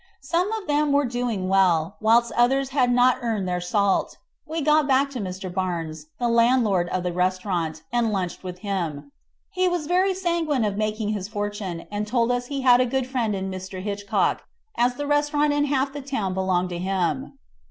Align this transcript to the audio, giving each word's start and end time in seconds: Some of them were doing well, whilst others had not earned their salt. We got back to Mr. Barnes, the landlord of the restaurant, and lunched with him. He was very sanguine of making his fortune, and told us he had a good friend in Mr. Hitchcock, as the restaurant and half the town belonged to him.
Some 0.21 0.51
of 0.53 0.65
them 0.65 0.91
were 0.91 1.05
doing 1.05 1.47
well, 1.47 1.97
whilst 1.99 2.31
others 2.31 2.69
had 2.69 2.91
not 2.91 3.19
earned 3.21 3.47
their 3.47 3.61
salt. 3.61 4.17
We 4.47 4.59
got 4.61 4.87
back 4.87 5.11
to 5.11 5.19
Mr. 5.19 5.53
Barnes, 5.53 6.07
the 6.17 6.27
landlord 6.27 6.89
of 6.89 7.03
the 7.03 7.13
restaurant, 7.13 7.83
and 7.93 8.11
lunched 8.11 8.43
with 8.43 8.57
him. 8.65 9.11
He 9.51 9.67
was 9.67 9.85
very 9.85 10.15
sanguine 10.15 10.65
of 10.65 10.75
making 10.75 11.09
his 11.09 11.27
fortune, 11.27 11.85
and 11.91 12.07
told 12.07 12.31
us 12.31 12.47
he 12.47 12.61
had 12.61 12.81
a 12.81 12.85
good 12.87 13.05
friend 13.05 13.35
in 13.35 13.51
Mr. 13.51 13.79
Hitchcock, 13.83 14.41
as 14.75 14.95
the 14.95 15.05
restaurant 15.05 15.53
and 15.53 15.67
half 15.67 15.93
the 15.93 16.01
town 16.01 16.33
belonged 16.33 16.69
to 16.69 16.79
him. 16.79 17.37